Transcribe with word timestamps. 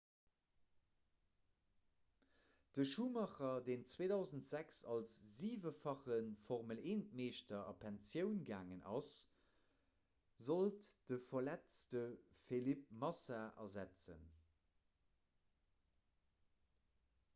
de 2.77 2.83
schumacher 2.91 3.49
deen 3.65 3.83
2006 3.91 4.77
als 4.93 5.17
siwefache 5.41 6.15
formel-1-meeschter 6.45 7.61
a 7.73 7.75
pensioun 7.83 8.39
gaangen 8.49 8.81
ass 8.95 9.11
sollt 10.47 10.89
de 11.11 11.19
verletzte 11.27 12.01
felipe 12.47 12.97
massa 13.05 13.43
ersetzen 13.67 14.25